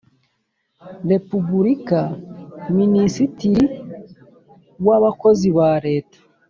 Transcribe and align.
Repubulika 1.11 1.99
Minisitiri 2.77 3.65
w 4.85 4.89
Abakozi 4.97 5.47
ba 5.57 5.71
Leta 5.85 6.19